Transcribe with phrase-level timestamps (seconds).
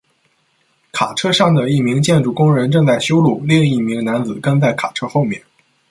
[0.91, 5.39] 卡车上的一名建筑工人正在修路，另一名男子跟在卡车后面。